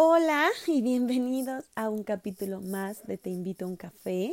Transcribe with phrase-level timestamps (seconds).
[0.00, 4.32] Hola y bienvenidos a un capítulo más de Te invito a un café.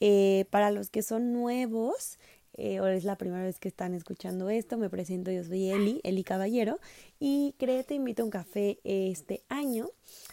[0.00, 2.18] Eh, para los que son nuevos
[2.54, 6.00] eh, o es la primera vez que están escuchando esto, me presento, yo soy Eli,
[6.02, 6.80] Eli Caballero,
[7.20, 9.90] y creé Te invito a un café este año,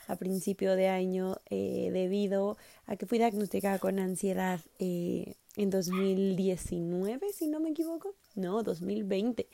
[0.07, 7.47] a principio de año, eh, debido a que fui diagnosticada con ansiedad en 2019, si
[7.47, 9.47] no me equivoco, no, 2020.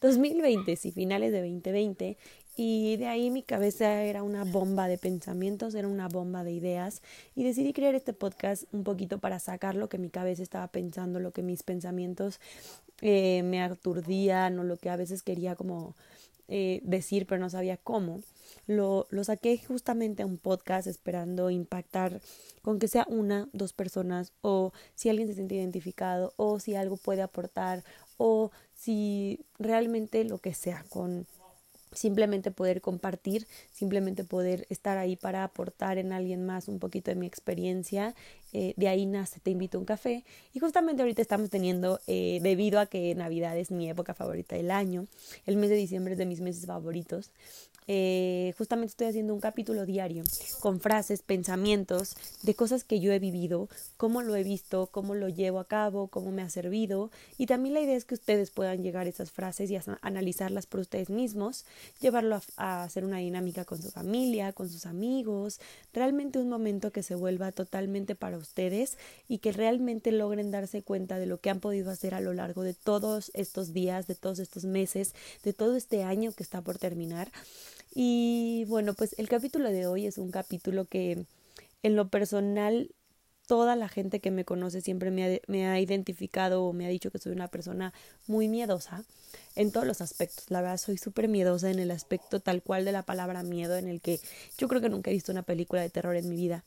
[0.00, 2.18] 2020, sí, finales de 2020,
[2.56, 7.02] y de ahí mi cabeza era una bomba de pensamientos, era una bomba de ideas
[7.34, 11.20] y decidí crear este podcast un poquito para sacar lo que mi cabeza estaba pensando,
[11.20, 12.40] lo que mis pensamientos
[13.02, 15.94] eh, me aturdían o lo que a veces quería como
[16.48, 18.22] eh, decir pero no sabía cómo.
[18.66, 22.20] Lo, lo saqué justamente a un podcast esperando impactar
[22.62, 26.96] con que sea una, dos personas o si alguien se siente identificado o si algo
[26.96, 27.84] puede aportar
[28.16, 31.26] o si realmente lo que sea con
[31.92, 37.16] simplemente poder compartir, simplemente poder estar ahí para aportar en alguien más un poquito de
[37.16, 38.14] mi experiencia.
[38.52, 40.24] Eh, de ahí nace Te invito a un café.
[40.52, 44.70] Y justamente ahorita estamos teniendo, eh, debido a que Navidad es mi época favorita del
[44.70, 45.06] año,
[45.46, 47.30] el mes de diciembre es de mis meses favoritos,
[47.88, 50.24] eh, justamente estoy haciendo un capítulo diario
[50.60, 55.28] con frases, pensamientos de cosas que yo he vivido, cómo lo he visto, cómo lo
[55.28, 57.10] llevo a cabo, cómo me ha servido.
[57.38, 60.66] Y también la idea es que ustedes puedan llegar a esas frases y a analizarlas
[60.66, 61.64] por ustedes mismos,
[62.00, 65.60] llevarlo a, hacer una dinámica con su familia, con sus amigos,
[65.92, 68.98] realmente un momento que se vuelva totalmente para ustedes
[69.28, 72.62] y que realmente logren darse cuenta de lo que han podido hacer a lo largo
[72.62, 75.14] de todos estos días, de todos estos meses,
[75.44, 77.30] de todo este año que está por terminar.
[77.98, 81.24] Y bueno, pues el capítulo de hoy es un capítulo que
[81.82, 82.90] en lo personal
[83.46, 86.90] toda la gente que me conoce siempre me ha, me ha, identificado o me ha
[86.90, 87.94] dicho que soy una persona
[88.26, 89.02] muy miedosa
[89.54, 90.50] en todos los aspectos.
[90.50, 93.88] La verdad, soy súper miedosa en el aspecto tal cual de la palabra miedo, en
[93.88, 94.20] el que
[94.58, 96.64] yo creo que nunca he visto una película de terror en mi vida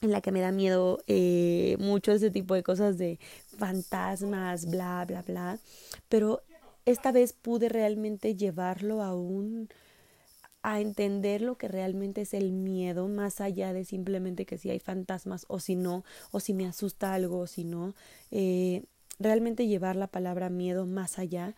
[0.00, 3.20] en la que me da miedo eh, mucho ese tipo de cosas de
[3.56, 5.60] fantasmas, bla, bla, bla.
[6.08, 6.42] Pero
[6.84, 9.68] esta vez pude realmente llevarlo a un
[10.62, 14.80] a entender lo que realmente es el miedo, más allá de simplemente que si hay
[14.80, 17.94] fantasmas o si no, o si me asusta algo o si no,
[18.30, 18.84] eh,
[19.18, 21.54] realmente llevar la palabra miedo más allá.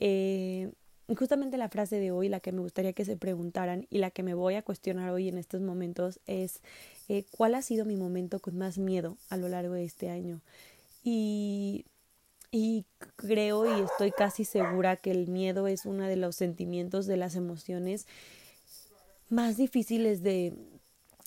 [0.00, 0.70] Eh,
[1.16, 4.22] justamente la frase de hoy, la que me gustaría que se preguntaran y la que
[4.22, 6.60] me voy a cuestionar hoy en estos momentos es
[7.08, 10.40] eh, ¿cuál ha sido mi momento con más miedo a lo largo de este año?
[11.04, 11.84] Y
[12.54, 12.84] y
[13.16, 17.34] creo y estoy casi segura que el miedo es uno de los sentimientos, de las
[17.34, 18.06] emociones
[19.32, 20.52] más difíciles de,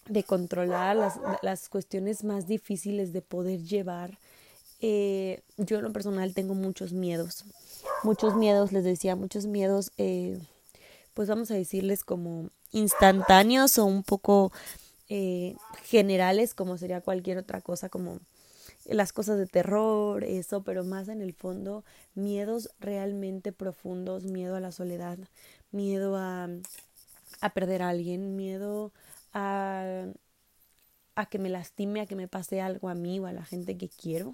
[0.07, 4.19] de controlar, las, las, cuestiones más difíciles de poder llevar.
[4.79, 7.45] Eh, yo en lo personal tengo muchos miedos,
[8.03, 10.39] muchos miedos, les decía, muchos miedos, eh,
[11.15, 14.51] pues vamos a decirles como instantáneos o un poco
[15.09, 15.55] eh,
[15.85, 18.19] generales, como sería cualquier otra cosa, como
[18.85, 21.83] las cosas de terror, eso, pero más en el fondo,
[22.13, 25.17] miedos realmente profundos, miedo a la soledad,
[25.71, 26.49] miedo a
[27.45, 28.91] a perder a alguien, miedo
[29.33, 30.05] a,
[31.15, 33.77] a que me lastime, a que me pase algo a mí o a la gente
[33.77, 34.33] que quiero.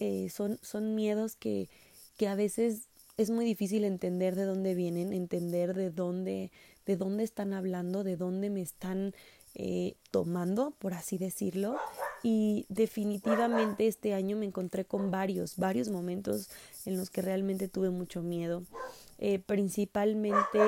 [0.00, 1.68] Eh, son, son miedos que,
[2.16, 6.50] que a veces es muy difícil entender de dónde vienen, entender de dónde,
[6.86, 9.14] de dónde están hablando, de dónde me están
[9.54, 11.76] eh, tomando, por así decirlo.
[12.22, 16.48] Y definitivamente este año me encontré con varios, varios momentos
[16.86, 18.62] en los que realmente tuve mucho miedo.
[19.18, 20.58] Eh, principalmente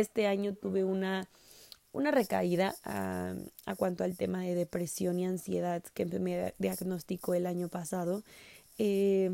[0.00, 1.28] este año tuve una,
[1.92, 3.34] una recaída a,
[3.76, 8.22] cuanto al tema de depresión y ansiedad que me diagnosticó el año pasado,
[8.78, 9.30] eh,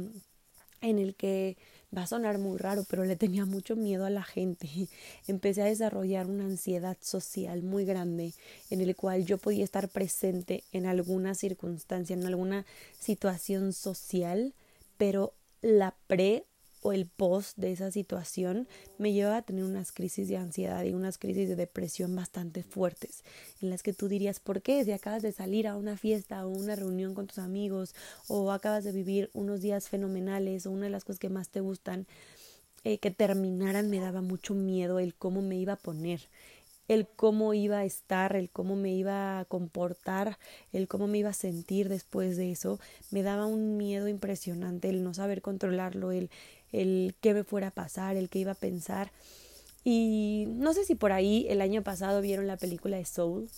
[0.80, 1.56] en el que
[1.96, 4.68] va a sonar muy raro, pero le tenía mucho miedo a la gente.
[5.26, 8.34] Empecé a desarrollar una ansiedad social muy grande
[8.70, 12.64] en el cual yo podía estar presente en alguna circunstancia, en alguna
[12.98, 14.54] situación social,
[14.96, 16.46] pero la pre
[16.82, 20.92] o el post de esa situación me lleva a tener unas crisis de ansiedad y
[20.92, 23.24] unas crisis de depresión bastante fuertes,
[23.60, 24.84] en las que tú dirías, ¿por qué?
[24.84, 27.94] Si acabas de salir a una fiesta o una reunión con tus amigos
[28.28, 31.60] o acabas de vivir unos días fenomenales o una de las cosas que más te
[31.60, 32.06] gustan,
[32.84, 36.20] eh, que terminaran me daba mucho miedo el cómo me iba a poner,
[36.94, 40.38] el cómo iba a estar, el cómo me iba a comportar,
[40.72, 42.78] el cómo me iba a sentir después de eso,
[43.10, 46.30] me daba un miedo impresionante el no saber controlarlo, el,
[46.72, 49.12] el qué me fuera a pasar, el qué iba a pensar.
[49.84, 53.48] Y no sé si por ahí el año pasado vieron la película de Soul.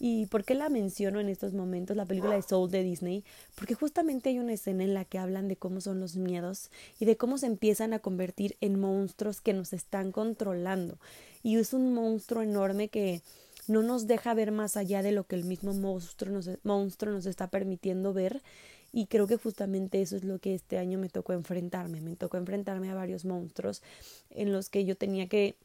[0.00, 1.96] ¿Y por qué la menciono en estos momentos?
[1.96, 5.46] La película de Soul de Disney, porque justamente hay una escena en la que hablan
[5.46, 9.52] de cómo son los miedos y de cómo se empiezan a convertir en monstruos que
[9.52, 10.98] nos están controlando.
[11.42, 13.22] Y es un monstruo enorme que
[13.68, 17.26] no nos deja ver más allá de lo que el mismo monstruo nos, monstruo nos
[17.26, 18.42] está permitiendo ver.
[18.92, 22.00] Y creo que justamente eso es lo que este año me tocó enfrentarme.
[22.00, 23.82] Me tocó enfrentarme a varios monstruos
[24.30, 25.56] en los que yo tenía que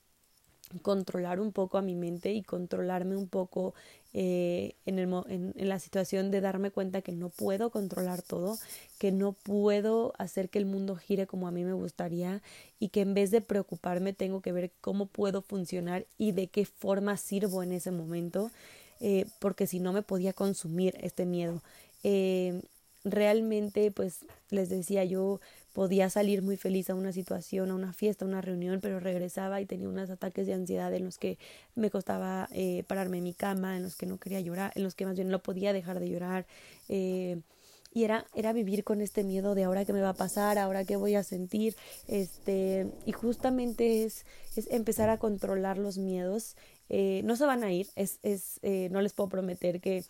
[0.82, 3.74] controlar un poco a mi mente y controlarme un poco
[4.14, 8.58] eh, en, el, en, en, la situación de darme cuenta que no puedo controlar todo,
[8.98, 12.42] que no puedo hacer que el mundo gire como a mí me gustaría
[12.80, 16.66] y que en vez de preocuparme tengo que ver cómo puedo funcionar y de qué
[16.66, 18.52] forma sirvo en ese momento,
[19.00, 21.62] eh, porque si no me podía consumir este miedo.
[22.04, 22.62] Eh,
[23.04, 25.40] realmente, pues les decía yo,
[25.74, 29.62] podía salir muy feliz a una situación, a una fiesta, a una reunión, pero regresaba
[29.62, 31.38] y tenía unos ataques de ansiedad en los que
[31.76, 34.96] me costaba eh, pararme en mi cama, en los que no quería llorar, en los
[34.96, 36.46] que más bien no podía dejar de llorar.
[36.88, 37.42] Eh,
[37.94, 40.86] y era, era vivir con este miedo de ahora qué me va a pasar, ahora
[40.86, 41.76] qué voy a sentir,
[42.08, 44.26] este, y justamente es,
[44.56, 46.56] es empezar a controlar los miedos.
[46.90, 50.04] Eh, no se van a ir, es, es, eh, no les puedo prometer que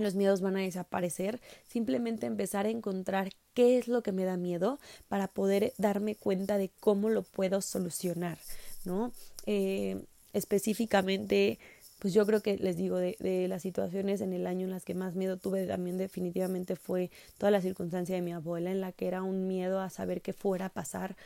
[0.00, 4.36] los miedos van a desaparecer, simplemente empezar a encontrar qué es lo que me da
[4.36, 8.38] miedo para poder darme cuenta de cómo lo puedo solucionar,
[8.84, 9.12] ¿no?
[9.46, 10.00] Eh,
[10.32, 11.58] específicamente,
[11.98, 14.84] pues yo creo que les digo, de, de, las situaciones en el año en las
[14.84, 18.92] que más miedo tuve también definitivamente fue toda la circunstancia de mi abuela, en la
[18.92, 21.16] que era un miedo a saber qué fuera a pasar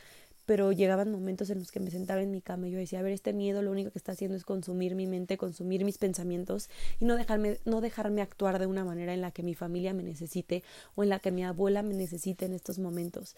[0.45, 3.01] pero llegaban momentos en los que me sentaba en mi cama y yo decía, a
[3.01, 6.69] ver, este miedo lo único que está haciendo es consumir mi mente, consumir mis pensamientos
[6.99, 10.03] y no dejarme, no dejarme actuar de una manera en la que mi familia me
[10.03, 10.63] necesite
[10.95, 13.35] o en la que mi abuela me necesite en estos momentos.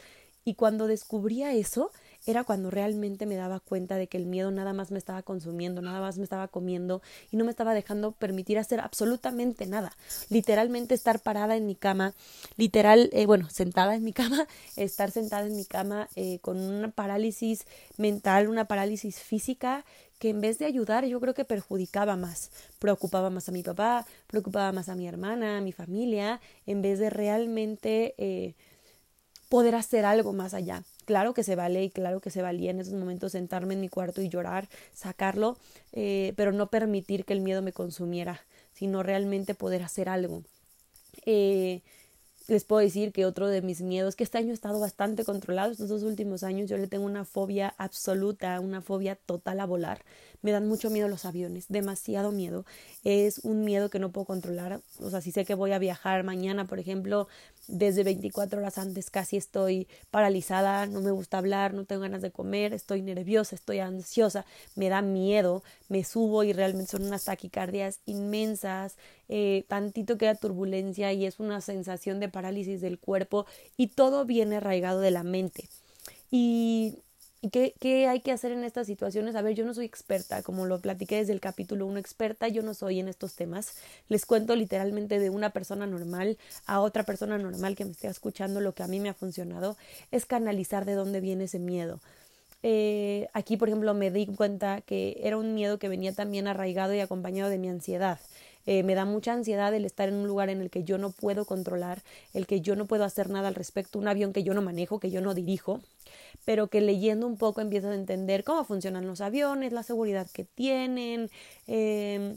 [0.47, 1.91] Y cuando descubría eso,
[2.25, 5.81] era cuando realmente me daba cuenta de que el miedo nada más me estaba consumiendo,
[5.81, 7.01] nada más me estaba comiendo
[7.31, 9.91] y no me estaba dejando permitir hacer absolutamente nada.
[10.29, 12.13] Literalmente estar parada en mi cama,
[12.55, 14.47] literal, eh, bueno, sentada en mi cama,
[14.77, 17.65] estar sentada en mi cama eh, con una parálisis
[17.97, 19.83] mental, una parálisis física
[20.17, 24.05] que en vez de ayudar yo creo que perjudicaba más, preocupaba más a mi papá,
[24.27, 28.55] preocupaba más a mi hermana, a mi familia, en vez de realmente eh,
[29.49, 30.83] poder hacer algo más allá.
[31.05, 33.89] Claro que se vale y claro que se valía en esos momentos sentarme en mi
[33.89, 35.57] cuarto y llorar, sacarlo,
[35.93, 38.41] eh, pero no permitir que el miedo me consumiera,
[38.73, 40.43] sino realmente poder hacer algo.
[41.25, 41.81] Eh,
[42.47, 45.71] les puedo decir que otro de mis miedos, que este año he estado bastante controlado,
[45.71, 50.03] estos dos últimos años yo le tengo una fobia absoluta, una fobia total a volar.
[50.47, 52.65] Me dan mucho miedo los aviones, demasiado miedo.
[53.03, 54.79] Es un miedo que no puedo controlar.
[55.01, 57.27] O sea, si sé que voy a viajar mañana, por ejemplo,
[57.67, 62.31] desde 24 horas antes casi estoy paralizada, no me gusta hablar, no tengo ganas de
[62.31, 64.45] comer, estoy nerviosa, estoy ansiosa,
[64.75, 68.95] me da miedo, me subo y realmente son unas taquicardias inmensas,
[69.27, 74.55] eh, tantito queda turbulencia y es una sensación de parálisis del cuerpo y todo viene
[74.55, 75.67] arraigado de la mente.
[76.31, 76.99] Y
[77.39, 79.35] ¿Y qué, qué, hay que hacer en estas situaciones?
[79.35, 82.63] A ver, yo no soy experta, como lo platiqué desde el capítulo 1, experta yo
[82.63, 83.75] no soy en estos temas.
[84.09, 88.59] Les cuento literalmente de una persona normal a otra persona normal que me esté escuchando
[88.59, 89.77] lo que a mí me ha funcionado,
[90.11, 91.99] es canalizar de dónde viene ese miedo.
[92.63, 96.93] Eh, aquí, por ejemplo, me di cuenta que era un miedo que venía también arraigado
[96.93, 98.19] y acompañado de mi ansiedad.
[98.65, 101.11] Eh, me da mucha ansiedad el estar en un lugar en el que yo no
[101.11, 102.01] puedo controlar,
[102.33, 104.99] el que yo no puedo hacer nada al respecto, un avión que yo no manejo,
[104.99, 105.79] que yo no dirijo,
[106.43, 110.43] pero que leyendo un poco empiezas a entender cómo funcionan los aviones, la seguridad que
[110.43, 111.29] tienen,
[111.67, 112.35] eh,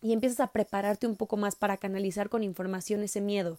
[0.00, 3.58] y empiezas a prepararte un poco más para canalizar con información ese miedo.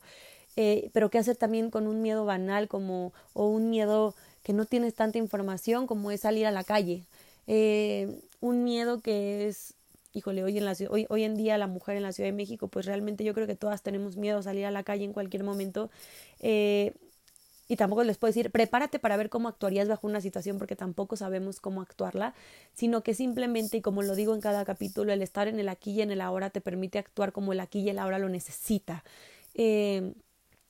[0.55, 4.65] Eh, pero qué hacer también con un miedo banal como o un miedo que no
[4.65, 7.05] tienes tanta información como es salir a la calle.
[7.47, 9.75] Eh, un miedo que es
[10.13, 12.85] híjole, hoy en, la, hoy, en día la mujer en la Ciudad de México, pues
[12.85, 15.89] realmente yo creo que todas tenemos miedo a salir a la calle en cualquier momento.
[16.39, 16.93] Eh,
[17.67, 21.15] y tampoco les puedo decir, prepárate para ver cómo actuarías bajo una situación porque tampoco
[21.15, 22.33] sabemos cómo actuarla,
[22.73, 25.91] sino que simplemente, y como lo digo en cada capítulo, el estar en el aquí
[25.91, 29.03] y en el ahora te permite actuar como el aquí y el ahora lo necesita.
[29.53, 30.13] Eh,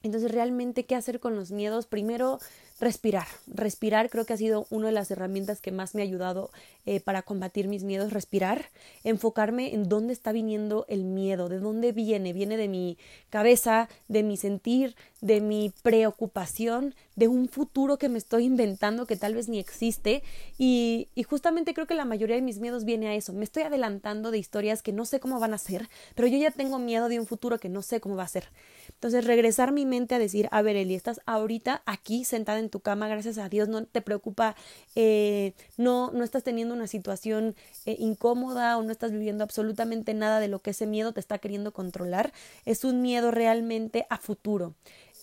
[0.03, 1.85] entonces, realmente, ¿qué hacer con los miedos?
[1.85, 2.39] Primero,
[2.79, 3.27] respirar.
[3.47, 6.49] Respirar creo que ha sido una de las herramientas que más me ha ayudado
[6.85, 8.13] eh, para combatir mis miedos.
[8.13, 8.69] Respirar,
[9.03, 12.33] enfocarme en dónde está viniendo el miedo, de dónde viene.
[12.33, 12.97] Viene de mi
[13.29, 19.17] cabeza, de mi sentir, de mi preocupación, de un futuro que me estoy inventando que
[19.17, 20.23] tal vez ni existe.
[20.57, 23.33] Y, y justamente creo que la mayoría de mis miedos viene a eso.
[23.33, 26.51] Me estoy adelantando de historias que no sé cómo van a ser, pero yo ya
[26.51, 28.49] tengo miedo de un futuro que no sé cómo va a ser.
[28.89, 32.79] Entonces, regresar mi mente a decir, a ver, Eli, estás ahorita aquí sentada en tu
[32.79, 34.55] cama, gracias a Dios, no te preocupa,
[34.95, 40.39] eh, no, no estás teniendo una situación eh, incómoda o no estás viviendo absolutamente nada
[40.39, 42.33] de lo que ese miedo te está queriendo controlar,
[42.65, 44.75] es un miedo realmente a futuro.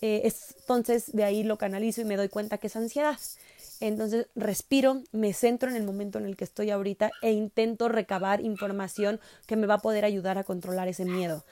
[0.02, 3.18] Eh, entonces de ahí lo canalizo y me doy cuenta que es ansiedad.
[3.80, 8.40] Entonces respiro, me centro en el momento en el que estoy ahorita e intento recabar
[8.40, 11.44] información que me va a poder ayudar a controlar ese miedo.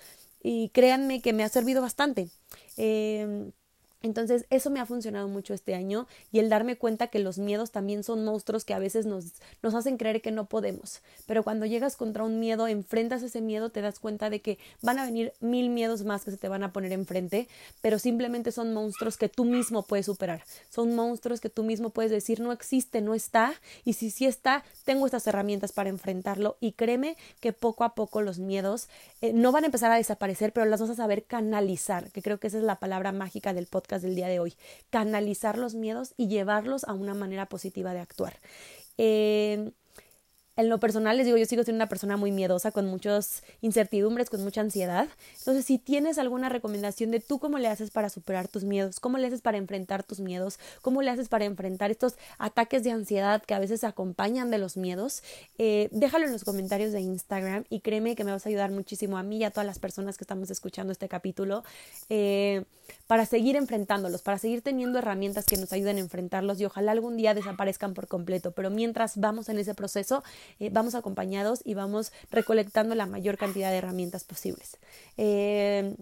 [0.43, 2.29] Y créanme que me ha servido bastante.
[2.77, 3.51] Eh,
[4.05, 7.71] entonces, eso me ha funcionado mucho este año y el darme cuenta que los miedos
[7.71, 9.33] también son monstruos que a veces nos,
[9.63, 11.01] nos hacen creer que no podemos.
[11.27, 14.99] Pero cuando llegas contra un miedo, enfrentas ese miedo, te das cuenta de que van
[14.99, 17.49] a venir mil miedos más que se te van a poner enfrente,
[17.81, 20.45] pero simplemente son monstruos que tú mismo puedes superar.
[20.69, 23.55] Son monstruos que tú mismo puedes decir no existe, no está,
[23.87, 26.59] y si sí está, tengo estas herramientas para enfrentarlo.
[26.61, 28.89] Y créeme que poco a poco los miedos
[29.23, 32.39] eh, no van a empezar a desaparecer, pero las vas a saber canalizar, que creo
[32.39, 33.67] que esa es la palabra mágica del
[34.03, 34.55] del día de hoy,
[34.91, 38.41] canalizar los miedos y llevarlos a una manera positiva de actuar.
[38.99, 39.73] Eh,
[40.57, 44.31] en lo personal les digo, yo sigo siendo una persona muy miedosa, con muchas incertidumbres,
[44.31, 45.09] con mucha ansiedad.
[45.39, 49.19] Entonces, si tienes alguna recomendación de tú cómo le haces para superar tus miedos, cómo
[49.19, 53.43] le haces para enfrentar tus miedos, cómo le haces para enfrentar estos ataques de ansiedad
[53.43, 55.23] que a veces acompañan de los miedos,
[55.59, 59.19] eh, déjalo en los comentarios de Instagram y créeme que me vas a ayudar muchísimo
[59.19, 61.65] a mí y a todas las personas que estamos escuchando este capítulo
[62.11, 62.65] eh,
[63.07, 67.17] para seguir enfrentándolos, para seguir teniendo herramientas que nos ayuden a enfrentarlos y ojalá algún
[67.17, 68.53] día desaparezcan por completo.
[68.53, 70.23] Pero mientras vamos en ese proceso,
[70.61, 74.79] eh, vamos acompañados y vamos recolectando la mayor cantidad de herramientas posibles.
[75.17, 75.95] Eh,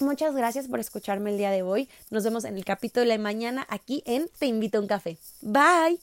[0.00, 1.88] muchas gracias por escucharme el día de hoy.
[2.10, 5.18] Nos vemos en el capítulo de mañana aquí en Te invito a un café.
[5.42, 6.00] Bye.